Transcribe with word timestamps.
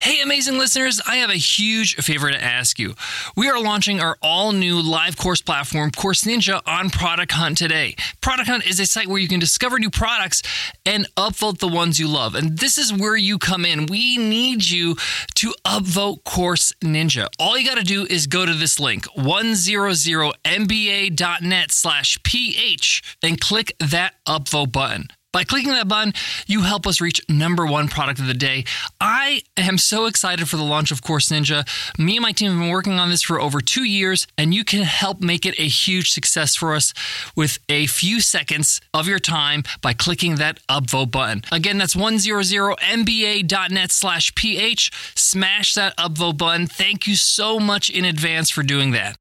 Hey, 0.00 0.20
amazing 0.20 0.58
listeners, 0.58 1.00
I 1.06 1.16
have 1.16 1.30
a 1.30 1.36
huge 1.36 1.96
favor 1.96 2.30
to 2.30 2.40
ask 2.40 2.78
you. 2.78 2.94
We 3.34 3.48
are 3.48 3.58
launching 3.60 3.98
our 3.98 4.16
all 4.22 4.52
new 4.52 4.80
live 4.80 5.16
course 5.16 5.40
platform, 5.40 5.90
Course 5.90 6.22
Ninja, 6.22 6.60
on 6.66 6.90
Product 6.90 7.32
Hunt 7.32 7.58
today. 7.58 7.96
Product 8.20 8.48
Hunt 8.48 8.64
is 8.68 8.78
a 8.78 8.86
site 8.86 9.08
where 9.08 9.18
you 9.18 9.26
can 9.26 9.40
discover 9.40 9.80
new 9.80 9.90
products 9.90 10.42
and 10.84 11.08
upvote 11.16 11.58
the 11.58 11.66
ones 11.66 11.98
you 11.98 12.06
love. 12.08 12.34
And 12.36 12.56
this 12.58 12.76
is 12.78 12.92
where 12.92 13.16
you 13.16 13.38
come 13.38 13.64
in. 13.64 13.86
We 13.86 14.16
need 14.18 14.68
you 14.68 14.94
to 15.36 15.52
upvote 15.64 16.22
Course 16.24 16.72
Ninja. 16.84 17.26
All 17.40 17.58
you 17.58 17.66
got 17.66 17.78
to 17.78 17.84
do 17.84 18.04
is 18.04 18.26
go 18.28 18.44
to 18.46 18.54
this 18.54 18.78
link, 18.78 19.04
100mba.net 19.16 21.72
slash 21.72 22.22
ph, 22.22 23.02
and 23.22 23.40
click 23.40 23.74
that 23.80 24.14
upvote 24.28 24.70
button. 24.72 25.08
By 25.36 25.44
clicking 25.44 25.72
that 25.72 25.86
button, 25.86 26.14
you 26.46 26.62
help 26.62 26.86
us 26.86 26.98
reach 26.98 27.20
number 27.28 27.66
one 27.66 27.88
product 27.88 28.18
of 28.20 28.26
the 28.26 28.32
day. 28.32 28.64
I 28.98 29.42
am 29.58 29.76
so 29.76 30.06
excited 30.06 30.48
for 30.48 30.56
the 30.56 30.62
launch 30.62 30.90
of 30.90 31.02
Course 31.02 31.28
Ninja. 31.28 31.68
Me 31.98 32.16
and 32.16 32.22
my 32.22 32.32
team 32.32 32.52
have 32.52 32.58
been 32.58 32.70
working 32.70 32.94
on 32.94 33.10
this 33.10 33.20
for 33.22 33.38
over 33.38 33.60
two 33.60 33.84
years, 33.84 34.26
and 34.38 34.54
you 34.54 34.64
can 34.64 34.80
help 34.80 35.20
make 35.20 35.44
it 35.44 35.58
a 35.58 35.68
huge 35.68 36.10
success 36.10 36.56
for 36.56 36.74
us 36.74 36.94
with 37.36 37.58
a 37.68 37.86
few 37.86 38.22
seconds 38.22 38.80
of 38.94 39.06
your 39.08 39.18
time 39.18 39.62
by 39.82 39.92
clicking 39.92 40.36
that 40.36 40.58
upvote 40.70 41.10
button. 41.10 41.42
Again, 41.52 41.76
that's 41.76 41.94
100mba.net 41.94 43.92
slash 43.92 44.34
ph. 44.36 44.90
Smash 45.14 45.74
that 45.74 45.94
upvote 45.98 46.38
button. 46.38 46.66
Thank 46.66 47.06
you 47.06 47.14
so 47.14 47.60
much 47.60 47.90
in 47.90 48.06
advance 48.06 48.48
for 48.48 48.62
doing 48.62 48.92
that. 48.92 49.18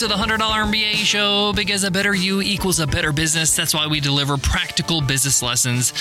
To 0.00 0.08
the 0.08 0.14
$100 0.14 0.38
MBA 0.38 0.94
show 0.94 1.52
because 1.52 1.84
a 1.84 1.90
better 1.90 2.14
you 2.14 2.40
equals 2.40 2.80
a 2.80 2.86
better 2.86 3.12
business. 3.12 3.54
That's 3.54 3.74
why 3.74 3.86
we 3.86 4.00
deliver 4.00 4.38
practical 4.38 5.02
business 5.02 5.42
lessons. 5.42 5.92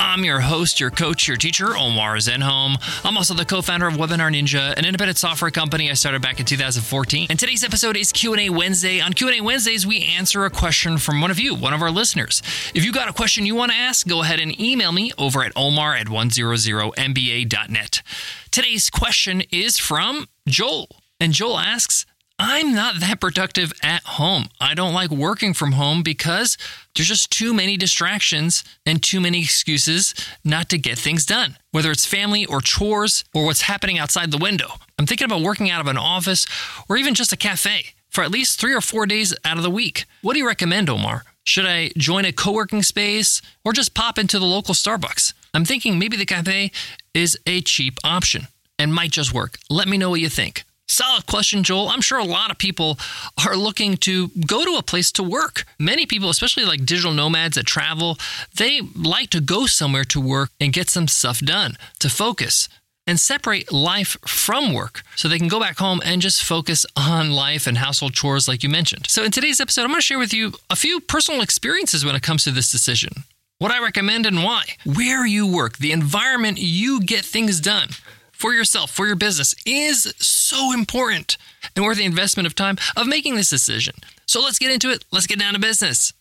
I'm 0.00 0.24
your 0.24 0.40
host, 0.40 0.80
your 0.80 0.90
coach, 0.90 1.28
your 1.28 1.36
teacher, 1.36 1.76
Omar 1.76 2.16
Zenhom. 2.16 2.74
I'm 3.04 3.16
also 3.16 3.32
the 3.32 3.44
co-founder 3.44 3.86
of 3.86 3.94
Webinar 3.94 4.34
Ninja, 4.34 4.76
an 4.76 4.84
independent 4.84 5.18
software 5.18 5.52
company 5.52 5.88
I 5.88 5.94
started 5.94 6.20
back 6.20 6.40
in 6.40 6.46
2014. 6.46 7.28
And 7.30 7.38
today's 7.38 7.62
episode 7.62 7.96
is 7.96 8.10
Q&A 8.10 8.50
Wednesday. 8.50 9.00
On 9.00 9.12
Q&A 9.12 9.40
Wednesdays, 9.40 9.86
we 9.86 10.02
answer 10.02 10.44
a 10.44 10.50
question 10.50 10.98
from 10.98 11.20
one 11.20 11.30
of 11.30 11.38
you, 11.38 11.54
one 11.54 11.72
of 11.72 11.80
our 11.80 11.92
listeners. 11.92 12.42
If 12.74 12.84
you 12.84 12.92
got 12.92 13.08
a 13.08 13.12
question 13.12 13.46
you 13.46 13.54
want 13.54 13.70
to 13.70 13.78
ask, 13.78 14.08
go 14.08 14.22
ahead 14.22 14.40
and 14.40 14.60
email 14.60 14.90
me 14.90 15.12
over 15.16 15.44
at 15.44 15.52
omar 15.54 15.94
at 15.94 16.08
100mba.net. 16.08 18.02
Today's 18.50 18.90
question 18.90 19.42
is 19.52 19.78
from 19.78 20.26
Joel. 20.48 20.88
And 21.20 21.32
Joel 21.32 21.60
asks, 21.60 22.04
I'm 22.38 22.74
not 22.74 22.98
that 22.98 23.20
productive 23.20 23.72
at 23.82 24.02
home. 24.02 24.48
I 24.60 24.74
don't 24.74 24.92
like 24.92 25.10
working 25.10 25.54
from 25.54 25.72
home 25.72 26.02
because 26.02 26.58
there's 26.94 27.08
just 27.08 27.30
too 27.30 27.54
many 27.54 27.76
distractions 27.76 28.64
and 28.84 29.00
too 29.00 29.20
many 29.20 29.40
excuses 29.40 30.14
not 30.44 30.68
to 30.70 30.78
get 30.78 30.98
things 30.98 31.24
done, 31.24 31.56
whether 31.70 31.92
it's 31.92 32.04
family 32.04 32.44
or 32.44 32.60
chores 32.60 33.24
or 33.32 33.44
what's 33.44 33.62
happening 33.62 33.98
outside 33.98 34.32
the 34.32 34.38
window. 34.38 34.66
I'm 34.98 35.06
thinking 35.06 35.26
about 35.26 35.42
working 35.42 35.70
out 35.70 35.80
of 35.80 35.86
an 35.86 35.96
office 35.96 36.44
or 36.88 36.96
even 36.96 37.14
just 37.14 37.32
a 37.32 37.36
cafe 37.36 37.94
for 38.10 38.24
at 38.24 38.32
least 38.32 38.60
three 38.60 38.74
or 38.74 38.80
four 38.80 39.06
days 39.06 39.32
out 39.44 39.56
of 39.56 39.62
the 39.62 39.70
week. 39.70 40.04
What 40.22 40.32
do 40.32 40.40
you 40.40 40.46
recommend, 40.46 40.90
Omar? 40.90 41.22
Should 41.44 41.66
I 41.66 41.90
join 41.96 42.24
a 42.24 42.32
co 42.32 42.52
working 42.52 42.82
space 42.82 43.42
or 43.64 43.72
just 43.72 43.94
pop 43.94 44.18
into 44.18 44.40
the 44.40 44.46
local 44.46 44.74
Starbucks? 44.74 45.34
I'm 45.52 45.64
thinking 45.64 46.00
maybe 46.00 46.16
the 46.16 46.26
cafe 46.26 46.72
is 47.12 47.38
a 47.46 47.60
cheap 47.60 47.98
option 48.02 48.48
and 48.76 48.92
might 48.92 49.12
just 49.12 49.32
work. 49.32 49.58
Let 49.70 49.86
me 49.86 49.98
know 49.98 50.10
what 50.10 50.20
you 50.20 50.28
think. 50.28 50.64
Solid 50.86 51.26
question, 51.26 51.62
Joel. 51.62 51.88
I'm 51.88 52.02
sure 52.02 52.18
a 52.18 52.24
lot 52.24 52.50
of 52.50 52.58
people 52.58 52.98
are 53.46 53.56
looking 53.56 53.96
to 53.98 54.28
go 54.46 54.64
to 54.64 54.76
a 54.78 54.82
place 54.82 55.10
to 55.12 55.22
work. 55.22 55.64
Many 55.78 56.04
people, 56.04 56.28
especially 56.28 56.64
like 56.64 56.84
digital 56.84 57.12
nomads 57.12 57.56
that 57.56 57.66
travel, 57.66 58.18
they 58.56 58.80
like 58.94 59.30
to 59.30 59.40
go 59.40 59.66
somewhere 59.66 60.04
to 60.04 60.20
work 60.20 60.50
and 60.60 60.72
get 60.72 60.90
some 60.90 61.08
stuff 61.08 61.40
done, 61.40 61.78
to 62.00 62.10
focus 62.10 62.68
and 63.06 63.18
separate 63.20 63.72
life 63.72 64.16
from 64.26 64.72
work 64.72 65.02
so 65.16 65.28
they 65.28 65.38
can 65.38 65.48
go 65.48 65.60
back 65.60 65.78
home 65.78 66.00
and 66.04 66.22
just 66.22 66.42
focus 66.42 66.86
on 66.96 67.30
life 67.30 67.66
and 67.66 67.78
household 67.78 68.14
chores, 68.14 68.48
like 68.48 68.62
you 68.62 68.68
mentioned. 68.68 69.06
So, 69.08 69.24
in 69.24 69.30
today's 69.30 69.60
episode, 69.60 69.82
I'm 69.82 69.88
going 69.88 69.98
to 69.98 70.02
share 70.02 70.18
with 70.18 70.32
you 70.34 70.52
a 70.70 70.76
few 70.76 71.00
personal 71.00 71.40
experiences 71.40 72.04
when 72.04 72.14
it 72.14 72.22
comes 72.22 72.44
to 72.44 72.50
this 72.50 72.70
decision. 72.70 73.24
What 73.58 73.72
I 73.72 73.82
recommend 73.82 74.26
and 74.26 74.42
why, 74.42 74.64
where 74.84 75.24
you 75.24 75.46
work, 75.46 75.78
the 75.78 75.92
environment 75.92 76.58
you 76.58 77.00
get 77.00 77.24
things 77.24 77.60
done 77.60 77.90
for 78.36 78.52
yourself, 78.52 78.90
for 78.90 79.06
your 79.06 79.16
business 79.16 79.54
is 79.66 80.12
so 80.18 80.72
important 80.72 81.36
and 81.74 81.84
worth 81.84 81.98
the 81.98 82.04
investment 82.04 82.46
of 82.46 82.54
time 82.54 82.76
of 82.96 83.06
making 83.06 83.36
this 83.36 83.50
decision. 83.50 83.94
So 84.26 84.40
let's 84.40 84.58
get 84.58 84.70
into 84.70 84.90
it. 84.90 85.04
Let's 85.10 85.26
get 85.26 85.38
down 85.38 85.54
to 85.54 85.60
business. 85.60 86.12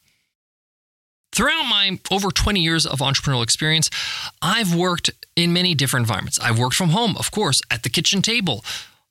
Throughout 1.34 1.63
my 1.63 2.00
over 2.12 2.29
20 2.29 2.59
years 2.59 2.85
of 2.85 3.00
entrepreneurial 3.00 3.44
experience, 3.44 3.90
I've 4.41 4.75
worked 4.75 5.09
in 5.35 5.52
many 5.52 5.73
different 5.73 6.03
environments. 6.03 6.40
I've 6.40 6.59
worked 6.59 6.75
from 6.75 6.90
home, 6.90 7.18
of 7.18 7.31
course, 7.31 7.62
at 7.72 7.81
the 7.81 7.90
kitchen 7.90 8.22
table, 8.22 8.63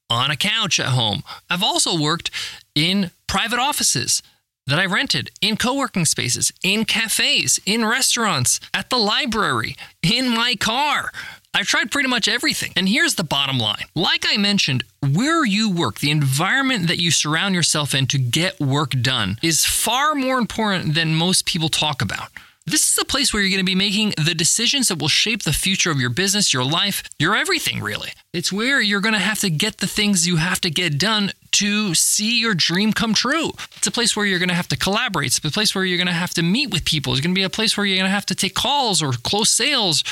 on 0.08 0.30
a 0.30 0.36
couch 0.36 0.78
at 0.78 0.86
home. 0.86 1.24
I've 1.50 1.62
also 1.64 2.00
worked 2.00 2.30
in 2.74 3.10
private 3.26 3.58
offices 3.58 4.22
that 4.66 4.78
I 4.78 4.86
rented, 4.86 5.30
in 5.40 5.56
co 5.56 5.74
working 5.74 6.04
spaces, 6.04 6.52
in 6.62 6.84
cafes, 6.84 7.58
in 7.66 7.84
restaurants, 7.84 8.60
at 8.72 8.90
the 8.90 8.98
library, 8.98 9.74
in 10.02 10.28
my 10.28 10.54
car. 10.54 11.10
I've 11.54 11.66
tried 11.66 11.90
pretty 11.90 12.08
much 12.08 12.28
everything. 12.28 12.72
And 12.76 12.88
here's 12.88 13.16
the 13.16 13.24
bottom 13.24 13.58
line. 13.58 13.84
Like 13.94 14.24
I 14.26 14.38
mentioned, 14.38 14.84
where 15.02 15.44
you 15.44 15.70
work, 15.70 15.98
the 15.98 16.10
environment 16.10 16.88
that 16.88 16.98
you 16.98 17.10
surround 17.10 17.54
yourself 17.54 17.94
in 17.94 18.06
to 18.06 18.18
get 18.18 18.58
work 18.58 18.92
done 18.92 19.36
is 19.42 19.66
far 19.66 20.14
more 20.14 20.38
important 20.38 20.94
than 20.94 21.14
most 21.14 21.44
people 21.44 21.68
talk 21.68 22.00
about. 22.00 22.30
This 22.64 22.90
is 22.90 22.96
a 22.96 23.04
place 23.04 23.34
where 23.34 23.42
you're 23.42 23.50
going 23.50 23.58
to 23.58 23.70
be 23.70 23.74
making 23.74 24.14
the 24.24 24.34
decisions 24.34 24.88
that 24.88 24.98
will 24.98 25.08
shape 25.08 25.42
the 25.42 25.52
future 25.52 25.90
of 25.90 26.00
your 26.00 26.10
business, 26.10 26.54
your 26.54 26.64
life, 26.64 27.02
your 27.18 27.36
everything, 27.36 27.80
really. 27.80 28.12
It's 28.32 28.52
where 28.52 28.80
you're 28.80 29.00
going 29.00 29.14
to 29.14 29.20
have 29.20 29.40
to 29.40 29.50
get 29.50 29.78
the 29.78 29.86
things 29.86 30.26
you 30.26 30.36
have 30.36 30.60
to 30.62 30.70
get 30.70 30.96
done 30.96 31.32
to 31.52 31.94
see 31.94 32.40
your 32.40 32.54
dream 32.54 32.94
come 32.94 33.12
true. 33.12 33.50
It's 33.76 33.86
a 33.86 33.90
place 33.90 34.16
where 34.16 34.24
you're 34.24 34.38
going 34.38 34.48
to 34.48 34.54
have 34.54 34.68
to 34.68 34.76
collaborate. 34.76 35.26
It's 35.26 35.38
a 35.38 35.50
place 35.50 35.74
where 35.74 35.84
you're 35.84 35.98
going 35.98 36.06
to 36.06 36.12
have 36.14 36.32
to 36.34 36.42
meet 36.42 36.70
with 36.70 36.86
people. 36.86 37.12
It's 37.12 37.20
going 37.20 37.34
to 37.34 37.38
be 37.38 37.42
a 37.42 37.50
place 37.50 37.76
where 37.76 37.84
you're 37.84 37.98
going 37.98 38.08
to 38.08 38.14
have 38.14 38.26
to 38.26 38.34
take 38.34 38.54
calls 38.54 39.02
or 39.02 39.12
close 39.12 39.50
sales 39.50 40.02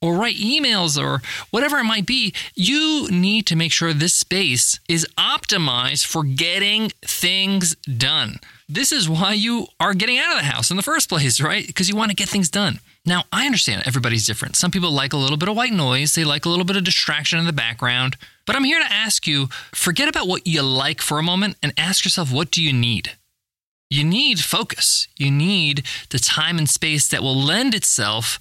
or 0.00 0.14
write 0.14 0.36
emails 0.36 1.02
or 1.02 1.20
whatever 1.50 1.78
it 1.78 1.84
might 1.84 2.06
be, 2.06 2.32
you 2.54 3.08
need 3.10 3.46
to 3.46 3.56
make 3.56 3.72
sure 3.72 3.92
this 3.92 4.14
space 4.14 4.78
is 4.88 5.06
optimized 5.18 6.06
for 6.06 6.22
getting 6.22 6.90
things 7.04 7.74
done. 7.76 8.38
This 8.68 8.92
is 8.92 9.08
why 9.08 9.32
you 9.32 9.66
are 9.80 9.94
getting 9.94 10.18
out 10.18 10.32
of 10.32 10.38
the 10.38 10.44
house 10.44 10.70
in 10.70 10.76
the 10.76 10.82
first 10.82 11.08
place, 11.08 11.40
right? 11.40 11.66
Because 11.66 11.88
you 11.88 11.96
want 11.96 12.10
to 12.10 12.16
get 12.16 12.28
things 12.28 12.50
done. 12.50 12.80
Now, 13.04 13.24
I 13.32 13.46
understand 13.46 13.84
everybody's 13.86 14.26
different. 14.26 14.56
Some 14.56 14.70
people 14.70 14.90
like 14.90 15.14
a 15.14 15.16
little 15.16 15.38
bit 15.38 15.48
of 15.48 15.56
white 15.56 15.72
noise, 15.72 16.14
they 16.14 16.24
like 16.24 16.44
a 16.44 16.50
little 16.50 16.66
bit 16.66 16.76
of 16.76 16.84
distraction 16.84 17.38
in 17.38 17.46
the 17.46 17.52
background. 17.52 18.16
But 18.44 18.54
I'm 18.54 18.64
here 18.64 18.80
to 18.80 18.92
ask 18.92 19.26
you 19.26 19.48
forget 19.74 20.08
about 20.08 20.28
what 20.28 20.46
you 20.46 20.62
like 20.62 21.00
for 21.00 21.18
a 21.18 21.22
moment 21.22 21.56
and 21.62 21.72
ask 21.78 22.04
yourself, 22.04 22.30
what 22.32 22.50
do 22.50 22.62
you 22.62 22.72
need? 22.72 23.12
You 23.90 24.04
need 24.04 24.40
focus. 24.40 25.08
You 25.16 25.30
need 25.30 25.84
the 26.10 26.18
time 26.18 26.58
and 26.58 26.68
space 26.68 27.08
that 27.08 27.22
will 27.22 27.36
lend 27.36 27.74
itself 27.74 28.38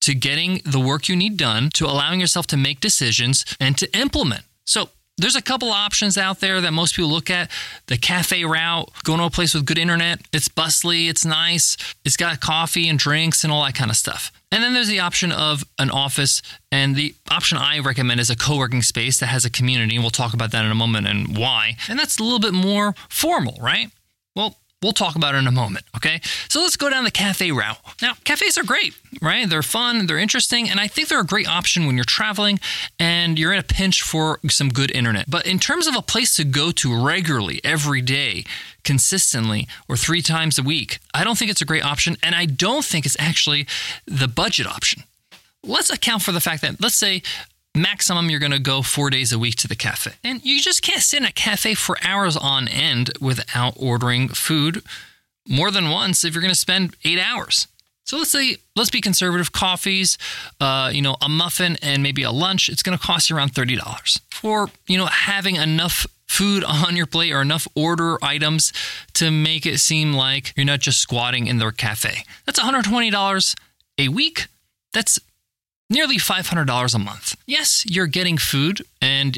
to 0.00 0.14
getting 0.14 0.60
the 0.64 0.80
work 0.80 1.08
you 1.08 1.16
need 1.16 1.36
done, 1.36 1.70
to 1.70 1.86
allowing 1.86 2.20
yourself 2.20 2.46
to 2.48 2.56
make 2.56 2.80
decisions 2.80 3.44
and 3.58 3.76
to 3.78 3.98
implement. 3.98 4.42
So, 4.64 4.90
there's 5.20 5.36
a 5.36 5.42
couple 5.42 5.70
options 5.70 6.16
out 6.16 6.40
there 6.40 6.60
that 6.62 6.72
most 6.72 6.96
people 6.96 7.10
look 7.10 7.30
at. 7.30 7.50
The 7.86 7.98
cafe 7.98 8.44
route, 8.44 8.90
going 9.04 9.18
to 9.18 9.26
a 9.26 9.30
place 9.30 9.54
with 9.54 9.66
good 9.66 9.78
internet. 9.78 10.20
It's 10.32 10.48
bustly, 10.48 11.08
it's 11.08 11.26
nice, 11.26 11.76
it's 12.04 12.16
got 12.16 12.40
coffee 12.40 12.88
and 12.88 12.98
drinks 12.98 13.44
and 13.44 13.52
all 13.52 13.64
that 13.64 13.74
kind 13.74 13.90
of 13.90 13.96
stuff. 13.96 14.32
And 14.50 14.62
then 14.62 14.74
there's 14.74 14.88
the 14.88 15.00
option 15.00 15.30
of 15.30 15.64
an 15.78 15.90
office, 15.90 16.42
and 16.72 16.96
the 16.96 17.14
option 17.30 17.58
I 17.58 17.78
recommend 17.78 18.18
is 18.18 18.30
a 18.30 18.36
co 18.36 18.56
working 18.56 18.82
space 18.82 19.20
that 19.20 19.26
has 19.26 19.44
a 19.44 19.50
community. 19.50 19.96
And 19.96 20.02
we'll 20.02 20.10
talk 20.10 20.34
about 20.34 20.50
that 20.52 20.64
in 20.64 20.70
a 20.70 20.76
moment 20.76 21.06
and 21.06 21.36
why. 21.36 21.76
And 21.88 21.98
that's 21.98 22.18
a 22.18 22.22
little 22.22 22.40
bit 22.40 22.54
more 22.54 22.94
formal, 23.08 23.58
right? 23.60 23.90
Well, 24.34 24.56
We'll 24.82 24.92
talk 24.92 25.14
about 25.14 25.34
it 25.34 25.38
in 25.38 25.46
a 25.46 25.52
moment, 25.52 25.84
okay? 25.94 26.22
So 26.48 26.62
let's 26.62 26.76
go 26.76 26.88
down 26.88 27.04
the 27.04 27.10
cafe 27.10 27.52
route. 27.52 27.76
Now, 28.00 28.14
cafes 28.24 28.56
are 28.56 28.64
great, 28.64 28.94
right? 29.20 29.46
They're 29.46 29.62
fun, 29.62 30.06
they're 30.06 30.18
interesting, 30.18 30.70
and 30.70 30.80
I 30.80 30.88
think 30.88 31.08
they're 31.08 31.20
a 31.20 31.26
great 31.26 31.46
option 31.46 31.86
when 31.86 31.96
you're 31.96 32.04
traveling 32.04 32.58
and 32.98 33.38
you're 33.38 33.52
in 33.52 33.58
a 33.58 33.62
pinch 33.62 34.00
for 34.00 34.40
some 34.48 34.70
good 34.70 34.90
internet. 34.90 35.30
But 35.30 35.46
in 35.46 35.58
terms 35.58 35.86
of 35.86 35.94
a 35.96 36.00
place 36.00 36.34
to 36.36 36.44
go 36.44 36.70
to 36.72 37.04
regularly, 37.04 37.60
every 37.62 38.00
day, 38.00 38.44
consistently, 38.82 39.68
or 39.86 39.98
three 39.98 40.22
times 40.22 40.58
a 40.58 40.62
week, 40.62 40.98
I 41.12 41.24
don't 41.24 41.36
think 41.36 41.50
it's 41.50 41.60
a 41.60 41.66
great 41.66 41.84
option, 41.84 42.16
and 42.22 42.34
I 42.34 42.46
don't 42.46 42.84
think 42.84 43.04
it's 43.04 43.16
actually 43.18 43.66
the 44.06 44.28
budget 44.28 44.66
option. 44.66 45.02
Let's 45.62 45.90
account 45.90 46.22
for 46.22 46.32
the 46.32 46.40
fact 46.40 46.62
that, 46.62 46.80
let's 46.80 46.96
say, 46.96 47.20
maximum 47.74 48.30
you're 48.30 48.40
going 48.40 48.52
to 48.52 48.58
go 48.58 48.82
four 48.82 49.10
days 49.10 49.32
a 49.32 49.38
week 49.38 49.56
to 49.56 49.68
the 49.68 49.76
cafe. 49.76 50.12
And 50.24 50.44
you 50.44 50.60
just 50.60 50.82
can't 50.82 51.02
sit 51.02 51.20
in 51.20 51.26
a 51.26 51.32
cafe 51.32 51.74
for 51.74 51.96
hours 52.02 52.36
on 52.36 52.68
end 52.68 53.10
without 53.20 53.74
ordering 53.76 54.28
food 54.28 54.82
more 55.48 55.70
than 55.70 55.90
once 55.90 56.24
if 56.24 56.34
you're 56.34 56.42
going 56.42 56.52
to 56.52 56.58
spend 56.58 56.96
eight 57.04 57.18
hours. 57.18 57.66
So 58.04 58.18
let's 58.18 58.30
say, 58.30 58.56
let's 58.74 58.90
be 58.90 59.00
conservative 59.00 59.52
coffees, 59.52 60.18
uh, 60.60 60.90
you 60.92 61.00
know, 61.02 61.16
a 61.20 61.28
muffin 61.28 61.76
and 61.80 62.02
maybe 62.02 62.22
a 62.22 62.32
lunch. 62.32 62.68
It's 62.68 62.82
going 62.82 62.98
to 62.98 63.04
cost 63.04 63.30
you 63.30 63.36
around 63.36 63.52
$30 63.52 64.20
for, 64.30 64.68
you 64.88 64.98
know, 64.98 65.06
having 65.06 65.56
enough 65.56 66.06
food 66.26 66.64
on 66.66 66.96
your 66.96 67.06
plate 67.06 67.32
or 67.32 67.40
enough 67.40 67.68
order 67.74 68.18
items 68.22 68.72
to 69.14 69.30
make 69.30 69.64
it 69.64 69.78
seem 69.78 70.12
like 70.12 70.52
you're 70.56 70.66
not 70.66 70.80
just 70.80 71.00
squatting 71.00 71.46
in 71.46 71.58
their 71.58 71.72
cafe. 71.72 72.24
That's 72.46 72.58
$120 72.58 73.54
a 73.98 74.08
week. 74.08 74.46
That's 74.92 75.20
nearly 75.90 76.16
$500 76.16 76.94
a 76.94 76.98
month. 76.98 77.36
Yes, 77.46 77.84
you're 77.86 78.06
getting 78.06 78.38
food 78.38 78.82
and 79.02 79.36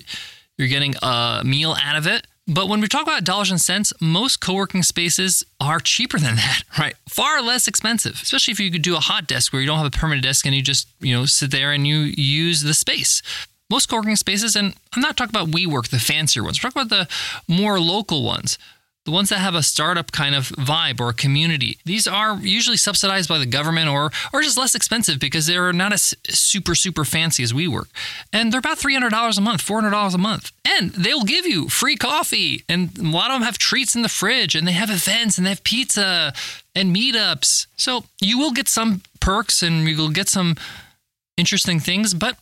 you're 0.58 0.68
getting 0.68 0.94
a 1.02 1.42
meal 1.44 1.74
out 1.82 1.96
of 1.96 2.06
it. 2.06 2.26
But 2.46 2.68
when 2.68 2.80
we 2.80 2.88
talk 2.88 3.02
about 3.02 3.24
dollars 3.24 3.50
and 3.50 3.60
cents, 3.60 3.92
most 4.00 4.40
co 4.40 4.54
working 4.54 4.82
spaces 4.82 5.44
are 5.60 5.78
cheaper 5.80 6.18
than 6.18 6.36
that, 6.36 6.62
right? 6.78 6.94
Far 7.08 7.40
less 7.40 7.68
expensive, 7.68 8.14
especially 8.22 8.52
if 8.52 8.60
you 8.60 8.70
could 8.70 8.82
do 8.82 8.96
a 8.96 9.00
hot 9.00 9.26
desk 9.26 9.52
where 9.52 9.62
you 9.62 9.66
don't 9.66 9.78
have 9.78 9.86
a 9.86 9.90
permanent 9.90 10.24
desk 10.24 10.44
and 10.44 10.54
you 10.54 10.62
just, 10.62 10.88
you 11.00 11.14
know, 11.14 11.24
sit 11.24 11.50
there 11.50 11.72
and 11.72 11.86
you 11.86 11.98
use 11.98 12.62
the 12.62 12.74
space. 12.74 13.22
Most 13.70 13.88
co 13.88 13.96
working 13.96 14.16
spaces, 14.16 14.54
and 14.54 14.74
I'm 14.92 15.00
not 15.00 15.16
talking 15.16 15.34
about 15.34 15.48
WeWork, 15.48 15.88
the 15.88 15.98
fancier 15.98 16.42
ones, 16.42 16.62
we're 16.62 16.68
talking 16.70 16.82
about 16.82 16.90
the 16.90 17.52
more 17.52 17.80
local 17.80 18.22
ones 18.22 18.58
the 19.04 19.10
ones 19.10 19.30
that 19.30 19.38
have 19.38 19.54
a 19.54 19.62
startup 19.62 20.12
kind 20.12 20.34
of 20.34 20.48
vibe 20.50 21.00
or 21.00 21.12
community. 21.12 21.78
These 21.84 22.06
are 22.06 22.36
usually 22.36 22.76
subsidized 22.76 23.28
by 23.28 23.38
the 23.38 23.46
government 23.46 23.88
or 23.88 24.10
or 24.32 24.42
just 24.42 24.56
less 24.56 24.74
expensive 24.74 25.18
because 25.18 25.46
they're 25.46 25.72
not 25.72 25.92
as 25.92 26.14
super 26.28 26.74
super 26.74 27.04
fancy 27.04 27.42
as 27.42 27.52
WeWork. 27.52 27.86
And 28.32 28.52
they're 28.52 28.60
about 28.60 28.78
$300 28.78 29.38
a 29.38 29.40
month, 29.40 29.66
$400 29.66 30.14
a 30.14 30.18
month. 30.18 30.52
And 30.64 30.90
they'll 30.90 31.24
give 31.24 31.46
you 31.46 31.68
free 31.68 31.96
coffee 31.96 32.64
and 32.68 32.96
a 32.98 33.02
lot 33.02 33.30
of 33.30 33.36
them 33.36 33.42
have 33.42 33.58
treats 33.58 33.96
in 33.96 34.02
the 34.02 34.08
fridge 34.08 34.54
and 34.54 34.66
they 34.66 34.72
have 34.72 34.90
events 34.90 35.36
and 35.36 35.46
they 35.46 35.50
have 35.50 35.64
pizza 35.64 36.32
and 36.74 36.94
meetups. 36.94 37.66
So 37.76 38.04
you 38.20 38.38
will 38.38 38.52
get 38.52 38.68
some 38.68 39.02
perks 39.20 39.62
and 39.62 39.88
you 39.88 39.96
will 39.96 40.10
get 40.10 40.28
some 40.28 40.56
interesting 41.36 41.80
things, 41.80 42.14
but 42.14 42.36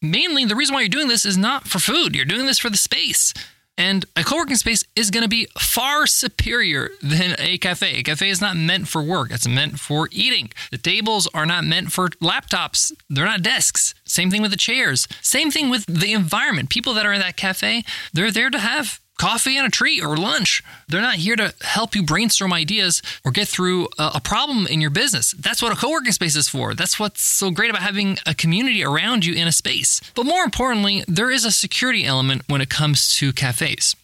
mainly 0.00 0.44
the 0.44 0.54
reason 0.54 0.74
why 0.74 0.80
you're 0.82 0.88
doing 0.88 1.08
this 1.08 1.24
is 1.24 1.36
not 1.36 1.66
for 1.66 1.78
food. 1.78 2.14
You're 2.14 2.24
doing 2.24 2.46
this 2.46 2.58
for 2.58 2.70
the 2.70 2.76
space. 2.76 3.32
And 3.78 4.06
a 4.16 4.24
co 4.24 4.36
working 4.36 4.56
space 4.56 4.84
is 4.94 5.10
going 5.10 5.22
to 5.22 5.28
be 5.28 5.48
far 5.58 6.06
superior 6.06 6.90
than 7.02 7.36
a 7.38 7.58
cafe. 7.58 7.98
A 7.98 8.02
cafe 8.02 8.30
is 8.30 8.40
not 8.40 8.56
meant 8.56 8.88
for 8.88 9.02
work, 9.02 9.30
it's 9.30 9.46
meant 9.46 9.78
for 9.78 10.08
eating. 10.12 10.50
The 10.70 10.78
tables 10.78 11.28
are 11.34 11.46
not 11.46 11.64
meant 11.64 11.92
for 11.92 12.08
laptops, 12.08 12.92
they're 13.10 13.24
not 13.24 13.42
desks. 13.42 13.94
Same 14.04 14.30
thing 14.30 14.42
with 14.42 14.50
the 14.50 14.56
chairs. 14.56 15.06
Same 15.20 15.50
thing 15.50 15.68
with 15.68 15.84
the 15.86 16.12
environment. 16.12 16.70
People 16.70 16.94
that 16.94 17.06
are 17.06 17.12
in 17.12 17.20
that 17.20 17.36
cafe, 17.36 17.84
they're 18.12 18.30
there 18.30 18.50
to 18.50 18.58
have 18.58 19.00
coffee 19.18 19.56
and 19.56 19.66
a 19.66 19.70
treat 19.70 20.02
or 20.02 20.16
lunch. 20.16 20.62
They're 20.88 21.00
not 21.00 21.16
here 21.16 21.36
to 21.36 21.54
help 21.62 21.94
you 21.94 22.02
brainstorm 22.02 22.52
ideas 22.52 23.02
or 23.24 23.32
get 23.32 23.48
through 23.48 23.88
a, 23.98 24.20
problem 24.20 24.66
in 24.66 24.80
your 24.80 24.90
business. 24.90 25.32
That's 25.38 25.62
what 25.62 25.72
a 25.72 25.76
co 25.76 25.90
working 25.90 26.12
space 26.12 26.34
is 26.34 26.48
for. 26.48 26.74
That's 26.74 26.98
what's 26.98 27.22
so 27.22 27.50
great 27.50 27.70
about 27.70 27.82
having 27.82 28.18
a 28.26 28.34
community 28.34 28.84
around 28.84 29.24
you 29.24 29.34
in 29.34 29.46
a 29.46 29.52
space. 29.52 30.00
But 30.14 30.26
more 30.26 30.42
importantly, 30.42 31.04
there 31.06 31.30
is 31.30 31.44
a 31.44 31.52
security 31.52 32.04
element 32.04 32.42
when 32.48 32.60
it 32.60 32.68
comes 32.68 33.14
to 33.16 33.32
cafes 33.32 33.94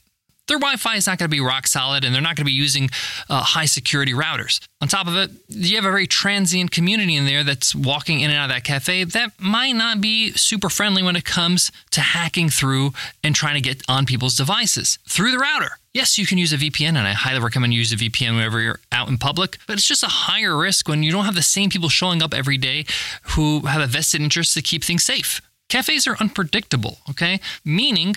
their 0.52 0.58
Wi-Fi 0.58 0.96
is 0.96 1.06
not 1.06 1.16
going 1.16 1.31
to 1.31 1.34
be 1.34 1.40
rock 1.40 1.66
solid, 1.66 2.04
and 2.04 2.14
they're 2.14 2.20
not 2.20 2.37
going 2.37 2.44
to 2.44 2.50
be 2.50 2.52
using 2.52 2.90
uh, 3.31 3.43
high 3.43 3.64
security 3.64 4.12
routers. 4.12 4.60
On 4.82 4.88
top 4.88 5.06
of 5.06 5.16
it, 5.16 5.31
you 5.49 5.76
have 5.76 5.87
a 5.87 5.90
very 5.90 6.06
transient 6.06 6.70
community 6.70 7.16
in 7.16 7.25
there 7.25 7.43
that's 7.43 7.75
walking 7.75 8.20
in 8.20 8.31
and 8.31 8.38
out 8.38 8.50
of 8.50 8.50
that 8.50 8.62
cafe 8.62 9.04
that 9.04 9.32
might 9.40 9.72
not 9.72 10.02
be 10.02 10.32
super 10.32 10.69
friendly 10.69 11.02
when 11.02 11.16
it 11.16 11.25
comes 11.25 11.72
to 11.93 12.02
hacking 12.02 12.50
through 12.50 12.93
and 13.25 13.34
trying 13.34 13.54
to 13.54 13.62
get 13.62 13.82
on 13.88 14.04
people's 14.04 14.37
devices 14.37 14.99
through 15.08 15.31
the 15.31 15.38
router. 15.38 15.78
Yes, 15.94 16.19
you 16.19 16.26
can 16.26 16.37
use 16.37 16.52
a 16.52 16.58
VPN, 16.58 16.96
and 16.96 17.08
I 17.08 17.12
highly 17.12 17.40
recommend 17.40 17.72
you 17.72 17.78
use 17.78 17.93
a 17.93 17.96
VPN 17.96 18.34
whenever 18.34 18.60
you're 18.60 18.81
out 18.90 19.08
in 19.08 19.16
public, 19.16 19.56
but 19.66 19.75
it's 19.75 19.88
just 19.88 20.02
a 20.02 20.08
higher 20.08 20.54
risk 20.54 20.87
when 20.87 21.02
you 21.02 21.12
don't 21.12 21.25
have 21.25 21.34
the 21.34 21.43
same 21.43 21.70
people 21.70 21.88
showing 21.88 22.22
up 22.22 22.34
every 22.34 22.58
day 22.58 22.84
who 23.22 23.60
have 23.60 23.81
a 23.81 23.87
vested 23.87 24.20
interest 24.20 24.52
to 24.52 24.60
keep 24.60 24.84
things 24.84 25.02
safe. 25.02 25.40
Cafes 25.70 26.06
are 26.06 26.19
unpredictable, 26.20 26.99
okay? 27.08 27.40
Meaning 27.64 28.16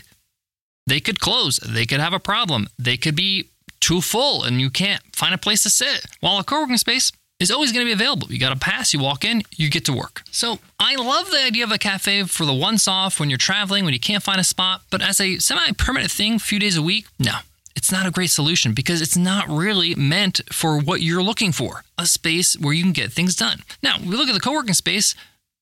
they 0.87 0.99
could 0.99 1.19
close. 1.19 1.57
They 1.57 1.85
could 1.85 1.99
have 1.99 2.13
a 2.13 2.19
problem. 2.19 2.67
They 2.77 2.97
could 2.97 3.15
be 3.15 3.49
too 3.79 4.01
full 4.01 4.43
and 4.43 4.59
you 4.59 4.69
can't 4.69 5.01
find 5.15 5.33
a 5.33 5.37
place 5.37 5.63
to 5.63 5.69
sit. 5.69 6.05
While 6.19 6.39
a 6.39 6.43
co 6.43 6.61
working 6.61 6.77
space 6.77 7.11
is 7.39 7.51
always 7.51 7.71
going 7.71 7.85
to 7.85 7.89
be 7.89 7.93
available. 7.93 8.31
You 8.31 8.39
got 8.39 8.55
a 8.55 8.59
pass, 8.59 8.93
you 8.93 8.99
walk 8.99 9.25
in, 9.25 9.43
you 9.51 9.69
get 9.69 9.85
to 9.85 9.93
work. 9.93 10.23
So 10.31 10.59
I 10.79 10.95
love 10.95 11.29
the 11.31 11.43
idea 11.43 11.65
of 11.65 11.71
a 11.71 11.77
cafe 11.77 12.23
for 12.23 12.45
the 12.45 12.53
once 12.53 12.87
off 12.87 13.19
when 13.19 13.29
you're 13.29 13.37
traveling, 13.37 13.83
when 13.83 13.93
you 13.93 13.99
can't 13.99 14.23
find 14.23 14.39
a 14.39 14.43
spot. 14.43 14.81
But 14.89 15.01
as 15.01 15.19
a 15.19 15.39
semi 15.39 15.71
permanent 15.77 16.11
thing, 16.11 16.35
a 16.35 16.39
few 16.39 16.59
days 16.59 16.77
a 16.77 16.81
week, 16.81 17.07
no, 17.19 17.33
it's 17.75 17.91
not 17.91 18.05
a 18.05 18.11
great 18.11 18.29
solution 18.29 18.73
because 18.73 19.01
it's 19.01 19.17
not 19.17 19.49
really 19.49 19.95
meant 19.95 20.41
for 20.51 20.79
what 20.79 21.01
you're 21.01 21.23
looking 21.23 21.51
for 21.51 21.83
a 21.97 22.05
space 22.05 22.57
where 22.57 22.73
you 22.73 22.83
can 22.83 22.93
get 22.93 23.11
things 23.11 23.35
done. 23.35 23.59
Now, 23.83 23.97
we 23.99 24.15
look 24.15 24.29
at 24.29 24.33
the 24.33 24.39
co 24.39 24.53
working 24.53 24.73
space. 24.73 25.13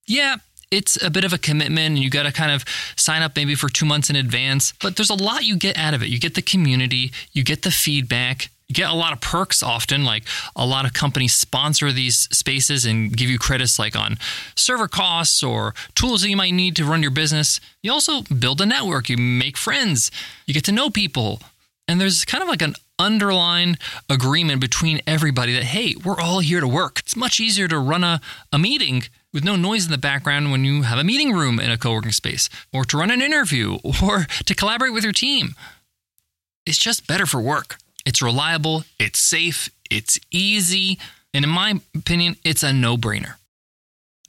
Yeah, 0.05 0.35
it's 0.73 1.01
a 1.03 1.11
bit 1.11 1.23
of 1.23 1.33
a 1.33 1.37
commitment 1.37 1.85
and 1.85 1.99
you 1.99 2.09
got 2.09 2.23
to 2.23 2.31
kind 2.31 2.51
of 2.51 2.65
sign 2.97 3.21
up 3.21 3.35
maybe 3.35 3.53
for 3.53 3.69
two 3.69 3.85
months 3.85 4.09
in 4.09 4.15
advance. 4.15 4.73
But 4.81 4.95
there's 4.95 5.11
a 5.11 5.15
lot 5.15 5.45
you 5.45 5.55
get 5.55 5.77
out 5.77 5.93
of 5.93 6.01
it. 6.01 6.09
You 6.09 6.19
get 6.19 6.33
the 6.33 6.41
community, 6.41 7.11
you 7.31 7.43
get 7.43 7.61
the 7.61 7.71
feedback, 7.71 8.49
you 8.67 8.73
get 8.73 8.89
a 8.89 8.95
lot 8.95 9.13
of 9.13 9.21
perks 9.21 9.61
often 9.61 10.03
like 10.03 10.23
a 10.55 10.65
lot 10.65 10.85
of 10.85 10.93
companies 10.93 11.33
sponsor 11.33 11.91
these 11.91 12.27
spaces 12.31 12.85
and 12.85 13.15
give 13.15 13.29
you 13.29 13.37
credits 13.37 13.77
like 13.77 13.95
on 13.95 14.17
server 14.55 14.87
costs 14.87 15.43
or 15.43 15.75
tools 15.93 16.21
that 16.21 16.29
you 16.29 16.37
might 16.37 16.53
need 16.53 16.75
to 16.77 16.85
run 16.85 17.01
your 17.01 17.11
business 17.11 17.59
you 17.83 17.91
also 17.91 18.21
build 18.23 18.61
a 18.61 18.65
network 18.65 19.09
you 19.09 19.17
make 19.17 19.57
friends 19.57 20.09
you 20.47 20.53
get 20.53 20.63
to 20.63 20.71
know 20.71 20.89
people 20.89 21.41
and 21.87 21.99
there's 21.99 22.23
kind 22.23 22.41
of 22.41 22.47
like 22.47 22.61
an 22.61 22.73
underlying 22.97 23.77
agreement 24.09 24.61
between 24.61 25.01
everybody 25.06 25.53
that 25.53 25.65
hey 25.65 25.94
we're 26.06 26.19
all 26.19 26.39
here 26.39 26.61
to 26.61 26.68
work 26.68 26.99
it's 26.99 27.18
much 27.18 27.42
easier 27.42 27.68
to 27.68 27.77
run 27.77 28.03
a, 28.03 28.21
a 28.53 28.57
meeting 28.57 29.03
with 29.33 29.44
no 29.44 29.56
noise 29.56 29.85
in 29.85 29.92
the 29.92 29.97
background 29.97 30.52
when 30.52 30.63
you 30.63 30.83
have 30.83 30.99
a 30.99 31.04
meeting 31.04 31.33
room 31.33 31.59
in 31.59 31.71
a 31.71 31.78
co 31.78 31.94
working 31.94 32.11
space, 32.11 32.49
or 32.71 32.85
to 32.85 32.97
run 32.97 33.11
an 33.11 33.21
interview, 33.21 33.80
or 34.04 34.28
to 34.45 34.56
collaborate 34.56 34.94
with 34.94 35.04
your 35.04 35.13
team. 35.13 35.56
It's 36.66 36.78
just 36.78 37.07
better 37.07 37.25
for 37.25 37.42
work. 37.42 37.78
It's 38.06 38.21
reliable, 38.21 38.83
it's 38.99 39.19
safe, 39.19 39.69
it's 39.90 40.19
easy, 40.31 40.99
and 41.33 41.44
in 41.44 41.49
my 41.49 41.80
opinion, 41.95 42.35
it's 42.44 42.63
a 42.63 42.71
no 42.71 42.95
brainer. 42.97 43.35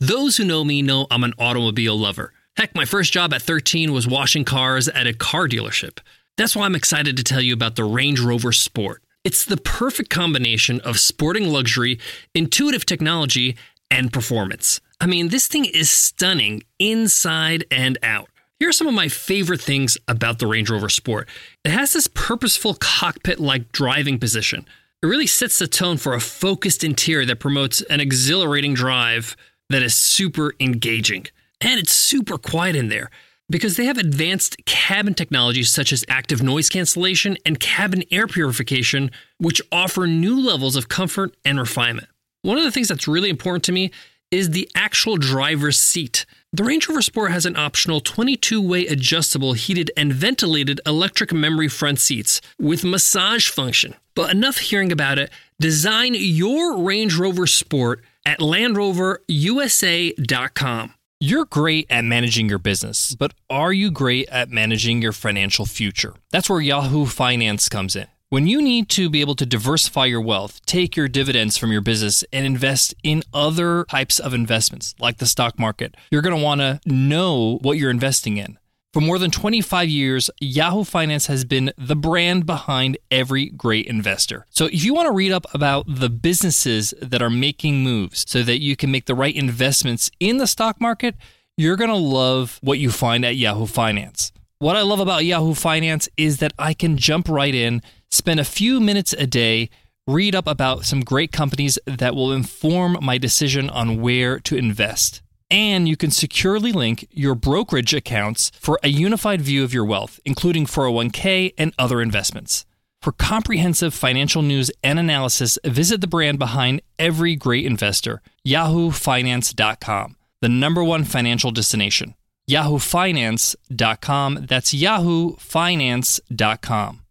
Those 0.01 0.37
who 0.37 0.45
know 0.45 0.65
me 0.65 0.83
know 0.83 1.07
I'm 1.11 1.25
an 1.25 1.35
automobile 1.39 1.99
lover. 1.99 2.33
Heck, 2.57 2.75
my 2.75 2.85
first 2.85 3.13
job 3.13 3.33
at 3.35 3.43
13 3.43 3.93
was 3.93 4.07
washing 4.07 4.45
cars 4.45 4.89
at 4.89 5.07
a 5.07 5.13
car 5.13 5.49
dealership. 5.49 5.99
That's 6.37 6.55
why 6.55 6.67
I'm 6.67 6.75
excited 6.75 7.17
to 7.17 7.25
tell 7.25 7.41
you 7.41 7.53
about 7.53 7.77
the 7.77 7.85
Range 7.85 8.21
Rover 8.21 8.53
Sport. 8.53 9.03
It's 9.25 9.45
the 9.45 9.57
perfect 9.57 10.11
combination 10.11 10.81
of 10.81 11.01
sporting 11.01 11.49
luxury, 11.49 11.99
intuitive 12.35 12.87
technology, 12.87 13.57
and 13.91 14.13
performance. 14.13 14.81
I 15.01 15.07
mean, 15.07 15.29
this 15.29 15.49
thing 15.49 15.65
is 15.65 15.91
stunning 15.91 16.63
inside 16.79 17.65
and 17.71 17.99
out. 18.03 18.29
Here 18.59 18.69
are 18.69 18.73
some 18.73 18.87
of 18.87 18.95
my 18.95 19.09
favorite 19.09 19.61
things 19.61 19.99
about 20.07 20.39
the 20.39 20.47
Range 20.47 20.71
Rover 20.71 20.89
Sport. 20.89 21.29
It 21.65 21.71
has 21.71 21.93
this 21.93 22.07
purposeful 22.07 22.75
cockpit 22.75 23.41
like 23.41 23.73
driving 23.73 24.19
position. 24.19 24.65
It 25.03 25.07
really 25.07 25.27
sets 25.27 25.59
the 25.59 25.67
tone 25.67 25.97
for 25.99 26.15
a 26.15 26.21
focused 26.21 26.85
interior 26.85 27.27
that 27.27 27.41
promotes 27.41 27.83
an 27.83 28.01
exhilarating 28.01 28.73
drive 28.73 29.37
that 29.69 29.83
is 29.83 29.95
super 29.95 30.55
engaging. 30.61 31.27
And 31.61 31.79
it's 31.81 31.93
super 31.93 32.39
quiet 32.39 32.77
in 32.77 32.89
there 32.89 33.11
because 33.51 33.77
they 33.77 33.85
have 33.85 33.99
advanced 33.99 34.65
cabin 34.65 35.15
technologies 35.15 35.73
such 35.73 35.93
as 35.93 36.05
active 36.09 36.43
noise 36.43 36.69
cancellation 36.69 37.37
and 37.45 37.61
cabin 37.61 38.05
air 38.11 38.27
purification, 38.27 39.11
which 39.39 39.61
offer 39.71 40.07
new 40.07 40.41
levels 40.41 40.77
of 40.77 40.89
comfort 40.89 41.37
and 41.45 41.59
refinement. 41.59 42.09
One 42.43 42.59
of 42.59 42.65
the 42.65 42.71
things 42.71 42.89
that's 42.89 43.09
really 43.09 43.31
important 43.31 43.65
to 43.65 43.73
me 43.73 43.91
is 44.31 44.51
the 44.51 44.69
actual 44.75 45.17
driver's 45.17 45.81
seat. 45.81 46.27
The 46.53 46.65
Range 46.65 46.87
Rover 46.89 47.03
Sport 47.03 47.33
has 47.33 47.47
an 47.47 47.57
optional 47.57 48.01
22 48.01 48.61
way 48.61 48.87
adjustable, 48.87 49.55
heated, 49.55 49.91
and 49.97 50.13
ventilated 50.13 50.81
electric 50.87 51.33
memory 51.33 51.69
front 51.69 51.99
seats 51.99 52.41
with 52.59 52.85
massage 52.85 53.49
function. 53.49 53.95
But 54.15 54.31
enough 54.31 54.59
hearing 54.59 54.93
about 54.93 55.19
it. 55.19 55.31
Design 55.61 56.15
your 56.17 56.83
Range 56.83 57.17
Rover 57.17 57.47
Sport 57.47 58.03
at 58.25 58.39
LandRoverUSA.com. 58.39 60.95
You're 61.21 61.45
great 61.47 61.87
at 61.91 62.05
managing 62.05 62.49
your 62.49 62.59
business, 62.59 63.15
but 63.15 63.33
are 63.49 63.73
you 63.73 63.91
great 63.91 64.29
at 64.29 64.51
managing 64.51 65.01
your 65.01 65.13
financial 65.13 65.65
future? 65.65 66.15
That's 66.31 66.51
where 66.51 66.61
Yahoo 66.61 67.07
Finance 67.07 67.69
comes 67.69 67.97
in. 67.97 68.07
When 68.31 68.47
you 68.47 68.63
need 68.63 68.89
to 68.91 69.11
be 69.11 69.21
able 69.21 69.35
to 69.37 69.45
diversify 69.45 70.07
your 70.07 70.21
wealth, 70.21 70.65
take 70.65 70.97
your 70.97 71.09
dividends 71.09 71.59
from 71.59 71.71
your 71.71 71.83
business 71.83 72.25
and 72.33 72.47
invest 72.47 72.95
in 73.03 73.23
other 73.35 73.85
types 73.85 74.19
of 74.19 74.33
investments 74.33 74.95
like 74.99 75.19
the 75.19 75.27
stock 75.27 75.59
market, 75.59 75.95
you're 76.11 76.23
going 76.23 76.37
to 76.37 76.43
want 76.43 76.63
to 76.63 76.81
know 76.87 77.59
what 77.61 77.77
you're 77.77 77.91
investing 77.91 78.39
in. 78.39 78.59
For 78.95 79.01
more 79.01 79.19
than 79.19 79.31
25 79.31 79.89
years, 79.89 80.31
Yahoo 80.41 80.85
Finance 80.85 81.27
has 81.27 81.45
been 81.45 81.73
the 81.77 81.95
brand 81.95 82.47
behind 82.47 82.97
every 83.11 83.51
great 83.51 83.87
investor. 83.87 84.47
So 84.51 84.67
if 84.67 84.85
you 84.85 84.95
want 84.95 85.07
to 85.07 85.13
read 85.13 85.31
up 85.31 85.47
about 85.53 85.85
the 85.87 86.09
businesses 86.09 86.95
that 87.03 87.21
are 87.21 87.31
making 87.31 87.83
moves 87.83 88.25
so 88.27 88.43
that 88.43 88.61
you 88.61 88.75
can 88.75 88.91
make 88.91 89.05
the 89.05 89.15
right 89.15 89.35
investments 89.35 90.11
in 90.19 90.39
the 90.39 90.47
stock 90.47 90.81
market, 90.81 91.15
you're 91.59 91.77
going 91.77 91.91
to 91.91 91.97
love 91.97 92.59
what 92.63 92.79
you 92.79 92.91
find 92.91 93.25
at 93.25 93.37
Yahoo 93.37 93.67
Finance. 93.67 94.33
What 94.61 94.77
I 94.77 94.83
love 94.83 95.01
about 95.01 95.25
Yahoo 95.25 95.55
Finance 95.55 96.09
is 96.17 96.39
that 96.39 96.55
I 96.59 96.73
can 96.73 96.97
jump 96.97 97.29
right 97.29 97.55
in 97.55 97.83
spend 98.15 98.41
a 98.41 98.45
few 98.45 98.81
minutes 98.81 99.13
a 99.13 99.27
day, 99.27 99.69
read 100.07 100.35
up 100.35 100.47
about 100.47 100.85
some 100.85 101.01
great 101.01 101.33
companies 101.33 101.79
that 101.87 102.15
will 102.15 102.33
inform 102.33 102.99
my 103.03 103.19
decision 103.19 103.69
on 103.71 104.01
where 104.01 104.39
to 104.41 104.57
invest. 104.57 105.23
And 105.51 105.89
you 105.89 105.97
can 105.97 106.11
securely 106.11 106.73
link 106.73 107.07
your 107.11 107.35
brokerage 107.35 107.95
accounts 107.95 108.51
for 108.59 108.79
a 108.83 108.89
unified 108.89 109.41
view 109.41 109.65
of 109.65 109.75
your 109.75 109.85
wealth, 109.85 110.19
including 110.25 110.67
401k 110.67 111.55
and 111.59 111.75
other 111.79 112.01
investments. 112.01 112.65
For 113.03 113.13
comprehensive 113.13 113.93
financial 113.93 114.41
news 114.41 114.71
and 114.83 114.99
analysis, 114.99 115.59
visit 115.65 116.01
the 116.01 116.07
brand 116.07 116.39
behind 116.39 116.81
every 116.99 117.37
great 117.37 117.67
investor, 117.67 118.23
yahoofinance.com, 118.47 120.17
the 120.41 120.49
number 120.49 120.83
one 120.83 121.05
financial 121.05 121.51
destination. 121.51 122.15
yahoofinance.com. 122.49 124.47
That's 124.49 124.75
yahoofinance.com. 124.75 127.04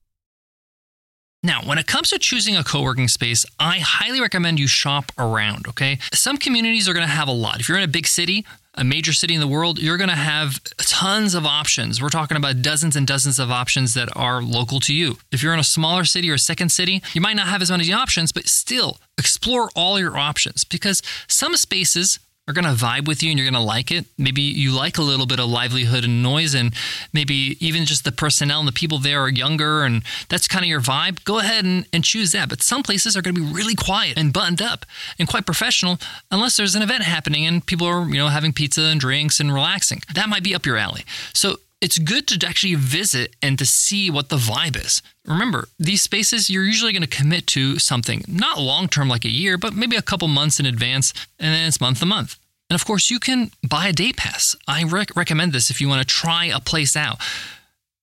Now, 1.44 1.62
when 1.62 1.78
it 1.78 1.88
comes 1.88 2.10
to 2.10 2.20
choosing 2.20 2.56
a 2.56 2.64
co 2.64 2.82
working 2.82 3.10
space, 3.10 3.46
I 3.60 3.80
highly 3.80 4.22
recommend 4.22 4.60
you 4.60 4.68
shop 4.68 5.12
around, 5.18 5.68
okay? 5.68 6.00
Some 6.14 6.38
communities 6.38 6.88
are 6.88 6.94
gonna 6.94 7.08
have 7.08 7.28
a 7.28 7.34
lot. 7.34 7.60
If 7.60 7.68
you're 7.68 7.78
in 7.78 7.84
a 7.84 7.88
big 7.88 8.08
city, 8.08 8.46
a 8.76 8.84
major 8.84 9.14
city 9.14 9.36
in 9.36 9.40
the 9.40 9.48
world, 9.48 9.80
you're 9.80 9.98
going 9.98 10.10
to 10.10 10.16
have 10.16 10.64
tons 10.78 11.36
of 11.36 11.46
options. 11.46 12.02
We're 12.02 12.10
talking 12.10 12.38
about 12.38 12.62
dozens 12.62 12.96
and 12.96 13.06
dozens 13.06 13.38
of 13.38 13.52
options 13.52 13.94
that 13.94 14.10
are 14.16 14.42
local 14.42 14.80
to 14.82 14.96
you. 14.96 15.18
If 15.32 15.44
you're 15.44 15.54
in 15.54 15.60
a 15.60 15.64
smaller 15.64 16.06
city 16.06 16.32
or 16.32 16.36
a 16.36 16.40
second 16.40 16.70
city, 16.70 17.04
you 17.14 17.22
might 17.22 17.36
not 17.36 17.48
have 17.48 17.62
as 17.62 17.70
many 17.70 17.94
options, 17.94 18.32
but 18.32 18.48
still 18.48 18.98
explore 19.18 19.70
all 19.76 20.00
your 20.00 20.18
options 20.18 20.64
because 20.64 21.04
some 21.28 21.56
spaces 21.56 22.20
are 22.48 22.54
going 22.54 22.66
to 22.66 22.72
vibe 22.72 23.08
with 23.08 23.24
you 23.24 23.30
and 23.30 23.40
you're 23.40 23.50
going 23.50 23.62
to 23.62 23.66
like 23.66 23.90
it. 23.90 24.06
Maybe 24.18 24.42
you 24.42 24.72
like 24.72 24.98
a 24.98 25.02
little 25.02 25.26
bit 25.26 25.40
of 25.40 25.48
livelihood 25.50 26.04
and 26.04 26.22
noise, 26.22 26.54
and 26.54 26.74
maybe 27.14 27.58
even 27.60 27.86
just 27.86 28.04
the 28.04 28.12
personnel 28.12 28.60
and 28.60 28.68
the 28.68 28.74
people 28.74 28.98
there 28.98 29.22
are 29.22 29.30
younger, 29.30 29.84
and 29.84 30.04
that's 30.28 30.48
kind 30.48 30.64
of 30.64 30.70
your 30.70 30.82
vibe. 30.82 31.24
Go 31.24 31.40
ahead 31.40 31.64
and, 31.64 31.86
and 31.94 32.04
choose 32.04 32.34
that. 32.34 32.50
But 32.50 32.62
some 32.62 32.84
places 32.84 33.16
are 33.16 33.22
going 33.22 33.36
to 33.36 33.42
be 33.42 33.54
really 33.54 33.76
quiet 33.76 34.18
and 34.18 34.34
buttoned 34.34 34.62
up 34.62 34.86
and 35.18 35.28
quite 35.28 35.46
professional, 35.46 36.00
unless 36.32 36.58
there's 36.58 36.76
an 36.76 36.82
event 36.82 37.04
happening 37.04 37.46
and 37.46 37.66
people 37.66 37.88
are, 37.88 38.06
you 38.08 38.18
know, 38.18 38.28
having 38.28 38.52
pizza 38.52 38.82
and 38.82 39.00
drinks 39.00 39.40
and 39.40 39.54
relaxing. 39.54 40.02
That 40.14 40.28
might 40.28 40.44
be 40.44 40.54
up 40.54 40.66
your 40.66 40.78
alley. 40.78 41.06
So 41.34 41.60
it's 41.84 42.00
good 42.00 42.26
to 42.28 42.48
actually 42.48 42.76
visit 42.76 43.36
and 43.42 43.60
to 43.60 43.66
see 43.66 44.10
what 44.10 44.30
the 44.30 44.38
vibe 44.38 44.78
is. 44.78 45.02
Remember, 45.28 45.68
these 45.78 46.02
spaces 46.02 46.50
you're 46.50 46.64
usually 46.64 46.94
going 46.94 47.04
to 47.04 47.18
commit 47.18 47.46
to 47.48 47.78
something, 47.78 48.24
not 48.26 48.58
long 48.58 48.88
term 48.88 49.10
like 49.10 49.26
a 49.26 49.30
year, 49.30 49.58
but 49.58 49.76
maybe 49.76 49.98
a 49.98 50.02
couple 50.02 50.30
months 50.30 50.62
in 50.62 50.66
advance, 50.66 51.14
and 51.40 51.54
then 51.54 51.68
it's 51.68 51.82
month 51.82 52.00
to 52.00 52.06
month. 52.06 52.40
And 52.70 52.80
of 52.80 52.88
course, 52.88 53.12
you 53.12 53.20
can 53.20 53.52
buy 53.68 53.88
a 53.88 53.94
day 53.94 54.14
pass. 54.14 54.56
I 54.66 54.86
rec- 54.86 55.14
recommend 55.18 55.52
this 55.52 55.70
if 55.70 55.82
you 55.82 55.90
want 55.90 56.02
to 56.02 56.08
try 56.08 56.46
a 56.46 56.62
place 56.62 56.96
out. 56.96 57.18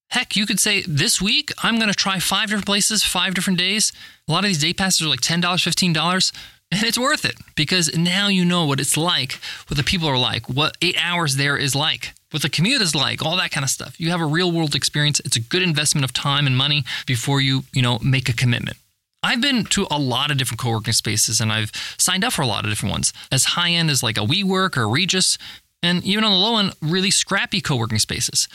Heck, 0.09 0.37
you 0.37 0.45
could 0.45 0.61
say 0.61 0.83
this 0.87 1.23
week 1.23 1.51
I'm 1.63 1.77
going 1.77 1.89
to 1.89 1.95
try 1.95 2.19
five 2.19 2.49
different 2.49 2.67
places, 2.67 3.03
five 3.03 3.33
different 3.33 3.59
days. 3.59 3.95
A 4.29 4.33
lot 4.33 4.45
of 4.45 4.49
these 4.49 4.61
day 4.61 4.75
passes 4.75 5.07
are 5.07 5.09
like 5.09 5.23
$10, 5.23 5.41
$15, 5.41 6.33
and 6.73 6.83
it's 6.83 6.99
worth 6.99 7.25
it 7.25 7.35
because 7.57 7.97
now 7.97 8.29
you 8.29 8.45
know 8.45 8.65
what 8.65 8.81
it's 8.81 8.97
like, 8.97 9.39
what 9.69 9.77
the 9.77 9.83
people 9.83 10.09
are 10.09 10.19
like, 10.19 10.49
what 10.49 10.77
eight 10.81 10.97
hours 11.03 11.37
there 11.37 11.57
is 11.57 11.75
like, 11.75 12.13
what 12.31 12.43
the 12.43 12.51
commute 12.51 12.81
is 12.81 12.95
like, 12.95 13.25
all 13.25 13.37
that 13.37 13.51
kind 13.51 13.65
of 13.65 13.71
stuff. 13.71 14.01
You 14.01 14.11
have 14.11 14.21
a 14.21 14.27
real 14.27 14.53
world 14.53 14.75
experience. 14.75 15.21
It's 15.21 15.37
a 15.37 15.41
good 15.41 15.63
investment 15.63 16.05
of 16.05 16.13
time 16.13 16.47
and 16.47 16.57
money 16.57 16.85
before 17.07 17.41
you, 17.41 17.65
you 17.73 17.83
know, 17.83 17.99
make 18.01 18.29
a 18.29 18.33
commitment. 18.33 18.77
I've 19.23 19.41
been 19.41 19.65
to 19.67 19.87
a 19.91 19.99
lot 19.99 20.31
of 20.31 20.39
different 20.39 20.61
co 20.61 20.71
working 20.71 20.93
spaces 20.93 21.41
and 21.41 21.53
I've 21.53 21.73
signed 21.99 22.25
up 22.25 22.33
for 22.33 22.43
a 22.43 22.47
lot 22.47 22.65
of 22.65 22.71
different 22.71 22.93
ones, 22.93 23.13
as 23.31 23.45
high 23.45 23.71
end 23.71 23.91
as 23.91 24.03
like 24.03 24.17
a 24.17 24.23
WeWork 24.23 24.77
or 24.77 24.89
Regus, 24.89 25.37
and 25.83 26.05
even 26.05 26.25
on 26.25 26.31
the 26.31 26.37
low 26.37 26.59
end, 26.59 26.75
really 26.81 27.11
scrappy 27.11 27.61
co 27.61 27.77
working 27.77 27.99
spaces. 27.99 28.49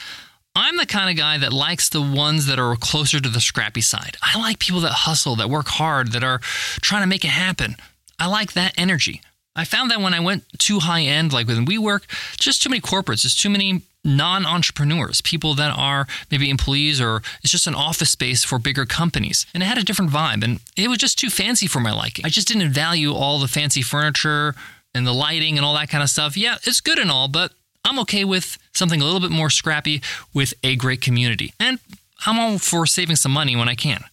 I'm 0.56 0.78
the 0.78 0.86
kind 0.86 1.10
of 1.10 1.16
guy 1.16 1.36
that 1.36 1.52
likes 1.52 1.90
the 1.90 2.00
ones 2.00 2.46
that 2.46 2.58
are 2.58 2.74
closer 2.76 3.20
to 3.20 3.28
the 3.28 3.42
scrappy 3.42 3.82
side. 3.82 4.16
I 4.22 4.38
like 4.38 4.58
people 4.58 4.80
that 4.80 4.92
hustle, 4.92 5.36
that 5.36 5.50
work 5.50 5.68
hard, 5.68 6.12
that 6.12 6.24
are 6.24 6.38
trying 6.80 7.02
to 7.02 7.06
make 7.06 7.26
it 7.26 7.30
happen. 7.30 7.76
I 8.18 8.26
like 8.26 8.52
that 8.52 8.74
energy. 8.76 9.20
I 9.54 9.64
found 9.64 9.90
that 9.90 10.00
when 10.00 10.12
I 10.12 10.20
went 10.20 10.44
too 10.58 10.80
high 10.80 11.02
end, 11.02 11.32
like 11.32 11.46
with 11.46 11.66
WeWork, 11.66 12.02
just 12.38 12.62
too 12.62 12.68
many 12.68 12.80
corporates, 12.80 13.22
there's 13.22 13.34
too 13.34 13.48
many 13.48 13.82
non 14.04 14.46
entrepreneurs, 14.46 15.20
people 15.22 15.54
that 15.54 15.76
are 15.76 16.06
maybe 16.30 16.50
employees 16.50 17.00
or 17.00 17.22
it's 17.42 17.50
just 17.50 17.66
an 17.66 17.74
office 17.74 18.10
space 18.10 18.44
for 18.44 18.58
bigger 18.58 18.84
companies. 18.84 19.46
And 19.52 19.62
it 19.62 19.66
had 19.66 19.78
a 19.78 19.82
different 19.82 20.12
vibe 20.12 20.44
and 20.44 20.60
it 20.76 20.88
was 20.88 20.98
just 20.98 21.18
too 21.18 21.30
fancy 21.30 21.66
for 21.66 21.80
my 21.80 21.92
liking. 21.92 22.24
I 22.24 22.28
just 22.28 22.48
didn't 22.48 22.70
value 22.70 23.12
all 23.12 23.40
the 23.40 23.48
fancy 23.48 23.82
furniture 23.82 24.54
and 24.94 25.06
the 25.06 25.14
lighting 25.14 25.56
and 25.56 25.64
all 25.64 25.74
that 25.74 25.88
kind 25.88 26.02
of 26.02 26.10
stuff. 26.10 26.36
Yeah, 26.36 26.56
it's 26.62 26.80
good 26.80 26.98
and 26.98 27.10
all, 27.10 27.28
but 27.28 27.52
I'm 27.84 27.98
okay 28.00 28.24
with 28.24 28.58
something 28.72 29.00
a 29.00 29.04
little 29.04 29.20
bit 29.20 29.30
more 29.30 29.50
scrappy 29.50 30.02
with 30.34 30.54
a 30.62 30.76
great 30.76 31.00
community. 31.00 31.54
And 31.58 31.78
I'm 32.26 32.38
all 32.38 32.58
for 32.58 32.86
saving 32.86 33.16
some 33.16 33.32
money 33.32 33.56
when 33.56 33.68
I 33.68 33.74
can. 33.74 34.04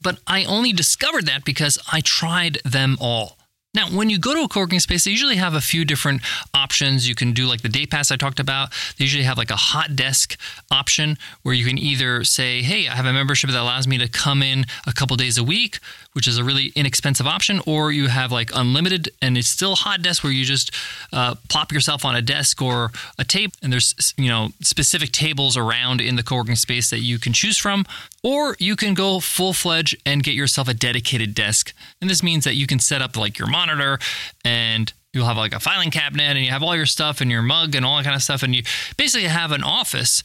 But 0.00 0.18
I 0.26 0.44
only 0.44 0.72
discovered 0.72 1.26
that 1.26 1.44
because 1.44 1.78
I 1.92 2.00
tried 2.00 2.58
them 2.64 2.96
all. 3.00 3.38
Now, 3.74 3.88
when 3.88 4.10
you 4.10 4.18
go 4.18 4.34
to 4.34 4.42
a 4.42 4.48
co-working 4.48 4.80
space, 4.80 5.04
they 5.04 5.10
usually 5.10 5.36
have 5.36 5.54
a 5.54 5.60
few 5.60 5.86
different 5.86 6.20
options. 6.52 7.08
You 7.08 7.14
can 7.14 7.32
do 7.32 7.46
like 7.46 7.62
the 7.62 7.70
day 7.70 7.86
pass 7.86 8.12
I 8.12 8.16
talked 8.16 8.38
about. 8.38 8.70
They 8.98 9.04
usually 9.04 9.24
have 9.24 9.38
like 9.38 9.50
a 9.50 9.56
hot 9.56 9.96
desk 9.96 10.36
option 10.70 11.16
where 11.42 11.54
you 11.54 11.64
can 11.64 11.78
either 11.78 12.22
say, 12.22 12.60
"Hey, 12.60 12.86
I 12.86 12.94
have 12.94 13.06
a 13.06 13.14
membership 13.14 13.48
that 13.48 13.58
allows 13.58 13.86
me 13.86 13.96
to 13.96 14.08
come 14.08 14.42
in 14.42 14.66
a 14.86 14.92
couple 14.92 15.16
days 15.16 15.38
a 15.38 15.44
week," 15.44 15.78
which 16.12 16.26
is 16.26 16.38
a 16.38 16.44
really 16.44 16.72
inexpensive 16.74 17.26
option, 17.26 17.60
or 17.66 17.92
you 17.92 18.08
have 18.08 18.32
like 18.32 18.50
unlimited 18.54 19.10
and 19.20 19.36
it's 19.38 19.48
still 19.48 19.76
hot 19.76 20.02
desk 20.02 20.22
where 20.22 20.32
you 20.32 20.44
just 20.44 20.70
uh, 21.12 21.34
plop 21.48 21.72
yourself 21.72 22.04
on 22.04 22.14
a 22.14 22.22
desk 22.22 22.60
or 22.60 22.90
a 23.18 23.24
table, 23.24 23.54
and 23.62 23.72
there's 23.72 24.14
you 24.16 24.28
know 24.28 24.50
specific 24.60 25.12
tables 25.12 25.56
around 25.56 26.00
in 26.00 26.16
the 26.16 26.22
co-working 26.22 26.56
space 26.56 26.90
that 26.90 27.00
you 27.00 27.18
can 27.18 27.32
choose 27.32 27.58
from. 27.58 27.84
Or 28.22 28.56
you 28.60 28.76
can 28.76 28.94
go 28.94 29.18
full 29.18 29.52
fledged 29.52 29.96
and 30.06 30.22
get 30.22 30.34
yourself 30.34 30.68
a 30.68 30.74
dedicated 30.74 31.34
desk. 31.34 31.74
And 32.00 32.08
this 32.08 32.22
means 32.22 32.44
that 32.44 32.54
you 32.54 32.68
can 32.68 32.78
set 32.78 33.02
up 33.02 33.16
like 33.16 33.36
your 33.36 33.48
monitor 33.48 33.98
and 34.44 34.92
you'll 35.12 35.26
have 35.26 35.36
like 35.36 35.52
a 35.52 35.60
filing 35.60 35.90
cabinet 35.90 36.36
and 36.36 36.44
you 36.44 36.50
have 36.50 36.62
all 36.62 36.76
your 36.76 36.86
stuff 36.86 37.20
and 37.20 37.30
your 37.30 37.42
mug 37.42 37.74
and 37.74 37.84
all 37.84 37.96
that 37.96 38.04
kind 38.04 38.14
of 38.14 38.22
stuff. 38.22 38.42
And 38.42 38.54
you 38.54 38.62
basically 38.96 39.26
have 39.26 39.50
an 39.50 39.64
office 39.64 40.22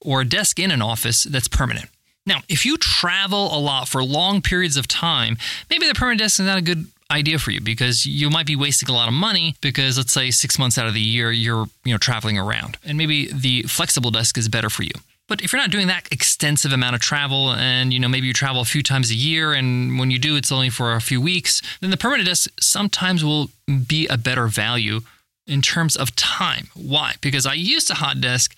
or 0.00 0.20
a 0.20 0.24
desk 0.28 0.58
in 0.58 0.70
an 0.70 0.82
office 0.82 1.24
that's 1.24 1.48
permanent. 1.48 1.88
Now, 2.28 2.42
if 2.48 2.64
you 2.66 2.76
travel 2.76 3.56
a 3.56 3.58
lot 3.58 3.88
for 3.88 4.04
long 4.04 4.42
periods 4.42 4.76
of 4.76 4.86
time, 4.86 5.38
maybe 5.70 5.88
the 5.88 5.94
permanent 5.94 6.20
desk 6.20 6.38
is 6.38 6.46
not 6.46 6.58
a 6.58 6.62
good 6.62 6.86
idea 7.10 7.38
for 7.38 7.50
you 7.50 7.60
because 7.60 8.04
you 8.04 8.28
might 8.28 8.46
be 8.46 8.54
wasting 8.54 8.90
a 8.90 8.92
lot 8.92 9.08
of 9.08 9.14
money 9.14 9.56
because 9.62 9.96
let's 9.96 10.12
say 10.12 10.30
6 10.30 10.58
months 10.58 10.76
out 10.76 10.86
of 10.86 10.92
the 10.92 11.00
year 11.00 11.32
you're, 11.32 11.66
you 11.84 11.92
know, 11.92 11.98
traveling 11.98 12.38
around. 12.38 12.76
And 12.84 12.98
maybe 12.98 13.32
the 13.32 13.62
flexible 13.62 14.10
desk 14.10 14.36
is 14.36 14.48
better 14.48 14.68
for 14.68 14.82
you. 14.82 14.92
But 15.26 15.42
if 15.42 15.52
you're 15.52 15.60
not 15.60 15.70
doing 15.70 15.88
that 15.88 16.08
extensive 16.10 16.72
amount 16.72 16.94
of 16.96 17.00
travel 17.00 17.52
and 17.52 17.92
you 17.92 18.00
know 18.00 18.08
maybe 18.08 18.26
you 18.26 18.32
travel 18.32 18.60
a 18.62 18.66
few 18.66 18.82
times 18.82 19.10
a 19.10 19.14
year 19.14 19.52
and 19.52 19.98
when 19.98 20.10
you 20.10 20.18
do 20.18 20.36
it's 20.36 20.52
only 20.52 20.70
for 20.70 20.94
a 20.94 21.00
few 21.00 21.20
weeks, 21.20 21.62
then 21.80 21.90
the 21.90 21.96
permanent 21.96 22.28
desk 22.28 22.50
sometimes 22.60 23.24
will 23.24 23.50
be 23.86 24.06
a 24.06 24.16
better 24.18 24.46
value 24.48 25.00
in 25.46 25.62
terms 25.62 25.96
of 25.96 26.14
time. 26.14 26.68
Why? 26.74 27.14
Because 27.20 27.46
I 27.46 27.54
used 27.54 27.90
a 27.90 27.94
hot 27.94 28.20
desk 28.20 28.54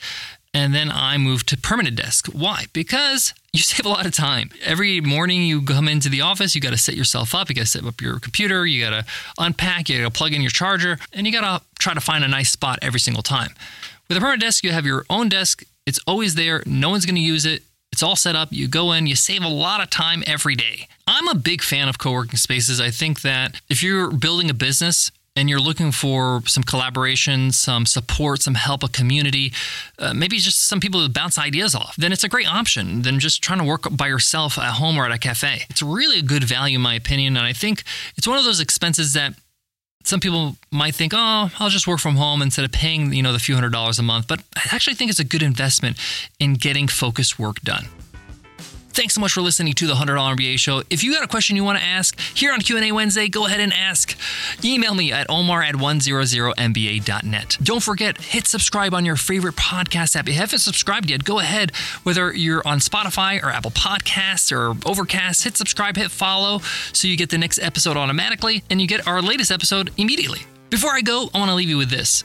and 0.52 0.74
then 0.74 0.90
I 0.90 1.16
moved 1.18 1.48
to 1.48 1.56
permanent 1.56 1.96
desk. 1.96 2.26
Why? 2.28 2.66
Because 2.72 3.34
you 3.52 3.60
save 3.60 3.86
a 3.86 3.88
lot 3.88 4.06
of 4.06 4.12
time. 4.12 4.50
Every 4.64 5.00
morning 5.00 5.42
you 5.42 5.62
come 5.62 5.88
into 5.88 6.08
the 6.08 6.20
office, 6.20 6.54
you 6.54 6.60
got 6.60 6.70
to 6.70 6.78
set 6.78 6.96
yourself 6.96 7.34
up, 7.34 7.48
you 7.48 7.54
got 7.54 7.62
to 7.62 7.66
set 7.68 7.84
up 7.84 8.00
your 8.00 8.18
computer, 8.18 8.66
you 8.66 8.84
got 8.84 8.90
to 8.90 9.04
unpack, 9.38 9.88
you 9.88 9.98
got 9.98 10.12
to 10.12 10.18
plug 10.18 10.32
in 10.32 10.40
your 10.40 10.50
charger, 10.50 10.98
and 11.12 11.26
you 11.26 11.32
got 11.32 11.58
to 11.58 11.64
try 11.78 11.94
to 11.94 12.00
find 12.00 12.24
a 12.24 12.28
nice 12.28 12.50
spot 12.50 12.78
every 12.82 13.00
single 13.00 13.22
time. 13.22 13.50
With 14.08 14.16
a 14.16 14.20
permanent 14.20 14.42
desk, 14.42 14.64
you 14.64 14.72
have 14.72 14.86
your 14.86 15.04
own 15.08 15.28
desk 15.28 15.64
it's 15.90 15.98
always 16.06 16.36
there. 16.36 16.62
No 16.66 16.90
one's 16.90 17.06
going 17.06 17.16
to 17.16 17.20
use 17.20 17.44
it. 17.44 17.62
It's 17.92 18.02
all 18.02 18.14
set 18.14 18.36
up. 18.36 18.52
You 18.52 18.68
go 18.68 18.92
in, 18.92 19.08
you 19.08 19.16
save 19.16 19.42
a 19.42 19.48
lot 19.48 19.82
of 19.82 19.90
time 19.90 20.22
every 20.24 20.54
day. 20.54 20.86
I'm 21.08 21.26
a 21.26 21.34
big 21.34 21.62
fan 21.62 21.88
of 21.88 21.98
co 21.98 22.12
working 22.12 22.36
spaces. 22.36 22.80
I 22.80 22.90
think 22.90 23.22
that 23.22 23.60
if 23.68 23.82
you're 23.82 24.12
building 24.12 24.48
a 24.48 24.54
business, 24.54 25.10
and 25.36 25.48
you're 25.48 25.60
looking 25.60 25.92
for 25.92 26.42
some 26.46 26.62
collaboration, 26.62 27.52
some 27.52 27.86
support, 27.86 28.42
some 28.42 28.54
help, 28.54 28.82
a 28.82 28.88
community, 28.88 29.52
uh, 29.98 30.12
maybe 30.12 30.38
just 30.38 30.66
some 30.66 30.80
people 30.80 31.04
to 31.04 31.12
bounce 31.12 31.38
ideas 31.38 31.74
off, 31.74 31.94
then 31.96 32.12
it's 32.12 32.24
a 32.24 32.28
great 32.28 32.52
option 32.52 33.02
than 33.02 33.20
just 33.20 33.42
trying 33.42 33.58
to 33.58 33.64
work 33.64 33.84
by 33.96 34.08
yourself 34.08 34.58
at 34.58 34.74
home 34.74 34.98
or 34.98 35.06
at 35.06 35.12
a 35.12 35.18
cafe. 35.18 35.62
It's 35.70 35.82
really 35.82 36.18
a 36.18 36.22
good 36.22 36.44
value, 36.44 36.76
in 36.76 36.82
my 36.82 36.94
opinion. 36.94 37.36
And 37.36 37.46
I 37.46 37.52
think 37.52 37.84
it's 38.16 38.26
one 38.26 38.38
of 38.38 38.44
those 38.44 38.60
expenses 38.60 39.12
that 39.12 39.34
some 40.02 40.18
people 40.18 40.56
might 40.72 40.94
think, 40.94 41.12
oh, 41.14 41.50
I'll 41.58 41.68
just 41.68 41.86
work 41.86 42.00
from 42.00 42.16
home 42.16 42.42
instead 42.42 42.64
of 42.64 42.72
paying, 42.72 43.12
you 43.12 43.22
know, 43.22 43.32
the 43.32 43.38
few 43.38 43.54
hundred 43.54 43.72
dollars 43.72 43.98
a 43.98 44.02
month. 44.02 44.26
But 44.26 44.40
I 44.56 44.62
actually 44.72 44.94
think 44.94 45.10
it's 45.10 45.20
a 45.20 45.24
good 45.24 45.42
investment 45.42 45.96
in 46.40 46.54
getting 46.54 46.88
focused 46.88 47.38
work 47.38 47.60
done. 47.60 47.86
Thanks 49.00 49.14
so 49.14 49.22
much 49.22 49.32
for 49.32 49.40
listening 49.40 49.72
to 49.72 49.86
the 49.86 49.94
$100 49.94 50.36
MBA 50.36 50.58
show. 50.58 50.82
If 50.90 51.02
you 51.02 51.14
got 51.14 51.24
a 51.24 51.26
question 51.26 51.56
you 51.56 51.64
want 51.64 51.78
to 51.78 51.84
ask 51.84 52.20
here 52.36 52.52
on 52.52 52.60
Q&A 52.60 52.92
Wednesday, 52.92 53.28
go 53.28 53.46
ahead 53.46 53.60
and 53.60 53.72
ask. 53.72 54.14
Email 54.62 54.92
me 54.94 55.10
at 55.10 55.26
omar 55.30 55.62
at 55.62 55.74
100mba.net. 55.76 57.56
Don't 57.62 57.82
forget, 57.82 58.20
hit 58.20 58.46
subscribe 58.46 58.92
on 58.92 59.06
your 59.06 59.16
favorite 59.16 59.56
podcast 59.56 60.16
app. 60.16 60.28
If 60.28 60.34
you 60.34 60.40
haven't 60.40 60.58
subscribed 60.58 61.08
yet, 61.08 61.24
go 61.24 61.38
ahead, 61.38 61.74
whether 62.02 62.30
you're 62.30 62.60
on 62.68 62.78
Spotify 62.80 63.42
or 63.42 63.48
Apple 63.48 63.70
Podcasts 63.70 64.52
or 64.52 64.76
Overcast, 64.86 65.44
hit 65.44 65.56
subscribe, 65.56 65.96
hit 65.96 66.10
follow 66.10 66.58
so 66.92 67.08
you 67.08 67.16
get 67.16 67.30
the 67.30 67.38
next 67.38 67.58
episode 67.60 67.96
automatically 67.96 68.64
and 68.68 68.82
you 68.82 68.86
get 68.86 69.06
our 69.06 69.22
latest 69.22 69.50
episode 69.50 69.90
immediately. 69.96 70.40
Before 70.68 70.90
I 70.90 71.00
go, 71.00 71.30
I 71.32 71.38
want 71.38 71.48
to 71.48 71.54
leave 71.54 71.70
you 71.70 71.78
with 71.78 71.88
this 71.88 72.22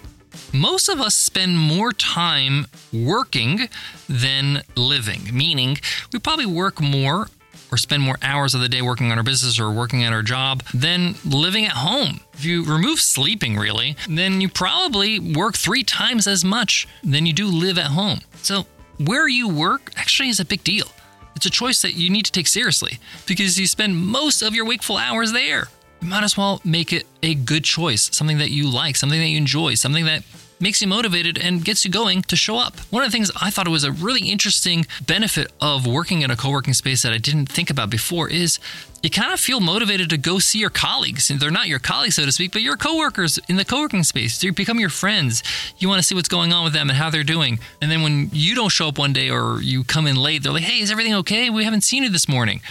most 0.53 0.89
of 0.89 0.99
us 0.99 1.15
spend 1.15 1.57
more 1.57 1.91
time 1.91 2.67
working 2.93 3.69
than 4.07 4.63
living, 4.75 5.21
meaning 5.33 5.77
we 6.11 6.19
probably 6.19 6.45
work 6.45 6.81
more 6.81 7.27
or 7.71 7.77
spend 7.77 8.03
more 8.03 8.17
hours 8.21 8.53
of 8.53 8.61
the 8.61 8.69
day 8.69 8.81
working 8.81 9.11
on 9.11 9.17
our 9.17 9.23
business 9.23 9.59
or 9.59 9.71
working 9.71 10.03
at 10.03 10.13
our 10.13 10.21
job 10.21 10.63
than 10.73 11.15
living 11.25 11.65
at 11.65 11.71
home. 11.71 12.19
If 12.33 12.45
you 12.45 12.63
remove 12.63 12.99
sleeping, 12.99 13.57
really, 13.57 13.95
then 14.07 14.39
you 14.41 14.49
probably 14.49 15.19
work 15.19 15.55
three 15.55 15.83
times 15.83 16.27
as 16.27 16.45
much 16.45 16.87
than 17.03 17.25
you 17.25 17.33
do 17.33 17.47
live 17.47 17.77
at 17.77 17.87
home. 17.87 18.21
So, 18.41 18.65
where 18.97 19.27
you 19.27 19.49
work 19.49 19.91
actually 19.97 20.29
is 20.29 20.39
a 20.39 20.45
big 20.45 20.63
deal. 20.63 20.87
It's 21.35 21.45
a 21.45 21.49
choice 21.49 21.81
that 21.81 21.95
you 21.95 22.09
need 22.09 22.23
to 22.25 22.31
take 22.31 22.47
seriously 22.47 22.97
because 23.27 23.59
you 23.59 23.67
spend 23.67 23.97
most 23.97 24.41
of 24.41 24.55
your 24.55 24.65
wakeful 24.65 24.95
hours 24.95 25.33
there 25.33 25.67
might 26.05 26.23
as 26.23 26.37
well 26.37 26.61
make 26.63 26.93
it 26.93 27.05
a 27.23 27.35
good 27.35 27.63
choice, 27.63 28.09
something 28.15 28.37
that 28.37 28.51
you 28.51 28.69
like, 28.69 28.95
something 28.95 29.19
that 29.19 29.27
you 29.27 29.37
enjoy, 29.37 29.75
something 29.75 30.05
that 30.05 30.23
makes 30.59 30.81
you 30.81 30.87
motivated 30.87 31.37
and 31.37 31.63
gets 31.65 31.83
you 31.83 31.91
going 31.91 32.21
to 32.23 32.35
show 32.35 32.57
up. 32.57 32.77
One 32.91 33.03
of 33.03 33.07
the 33.07 33.11
things 33.11 33.31
I 33.41 33.49
thought 33.49 33.67
was 33.67 33.83
a 33.83 33.91
really 33.91 34.29
interesting 34.29 34.85
benefit 35.05 35.51
of 35.61 35.85
working 35.85 36.21
in 36.21 36.31
a 36.31 36.35
co 36.35 36.49
working 36.49 36.73
space 36.73 37.01
that 37.03 37.11
I 37.11 37.17
didn't 37.17 37.47
think 37.47 37.69
about 37.69 37.89
before 37.89 38.29
is 38.29 38.59
you 39.03 39.09
kind 39.09 39.33
of 39.33 39.39
feel 39.39 39.59
motivated 39.59 40.09
to 40.09 40.17
go 40.17 40.39
see 40.39 40.59
your 40.59 40.69
colleagues. 40.69 41.27
They're 41.27 41.51
not 41.51 41.67
your 41.67 41.79
colleagues, 41.79 42.15
so 42.15 42.25
to 42.25 42.31
speak, 42.31 42.53
but 42.53 42.61
your 42.61 42.77
coworkers 42.77 43.39
in 43.49 43.57
the 43.57 43.65
co 43.65 43.81
working 43.81 44.03
space. 44.03 44.39
They 44.39 44.49
become 44.49 44.79
your 44.79 44.89
friends. 44.89 45.43
You 45.77 45.89
want 45.89 45.99
to 45.99 46.03
see 46.03 46.15
what's 46.15 46.29
going 46.29 46.53
on 46.53 46.63
with 46.63 46.73
them 46.73 46.89
and 46.89 46.97
how 46.97 47.09
they're 47.09 47.23
doing. 47.23 47.59
And 47.81 47.91
then 47.91 48.01
when 48.01 48.29
you 48.33 48.55
don't 48.55 48.69
show 48.69 48.87
up 48.87 48.97
one 48.97 49.13
day 49.13 49.29
or 49.29 49.61
you 49.61 49.83
come 49.83 50.07
in 50.07 50.15
late, 50.15 50.43
they're 50.43 50.53
like, 50.53 50.63
hey, 50.63 50.79
is 50.79 50.91
everything 50.91 51.13
okay? 51.15 51.49
We 51.49 51.65
haven't 51.65 51.81
seen 51.81 52.03
you 52.03 52.09
this 52.09 52.27
morning. 52.27 52.61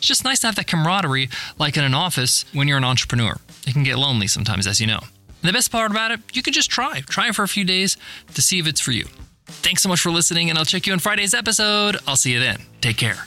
It's 0.00 0.08
just 0.08 0.24
nice 0.24 0.40
to 0.40 0.46
have 0.46 0.56
that 0.56 0.66
camaraderie 0.66 1.28
like 1.58 1.76
in 1.76 1.84
an 1.84 1.92
office 1.92 2.46
when 2.54 2.66
you're 2.66 2.78
an 2.78 2.84
entrepreneur. 2.84 3.36
It 3.66 3.74
can 3.74 3.82
get 3.82 3.98
lonely 3.98 4.28
sometimes, 4.28 4.66
as 4.66 4.80
you 4.80 4.86
know. 4.86 5.00
And 5.42 5.48
the 5.48 5.52
best 5.52 5.70
part 5.70 5.90
about 5.90 6.10
it, 6.10 6.20
you 6.32 6.42
can 6.42 6.54
just 6.54 6.70
try. 6.70 7.02
Try 7.02 7.28
it 7.28 7.34
for 7.34 7.42
a 7.42 7.48
few 7.48 7.64
days 7.64 7.98
to 8.32 8.40
see 8.40 8.58
if 8.58 8.66
it's 8.66 8.80
for 8.80 8.92
you. 8.92 9.04
Thanks 9.44 9.82
so 9.82 9.90
much 9.90 10.00
for 10.00 10.10
listening, 10.10 10.48
and 10.48 10.58
I'll 10.58 10.64
check 10.64 10.86
you 10.86 10.94
on 10.94 11.00
Friday's 11.00 11.34
episode. 11.34 11.98
I'll 12.06 12.16
see 12.16 12.32
you 12.32 12.40
then. 12.40 12.62
Take 12.80 12.96
care. 12.96 13.26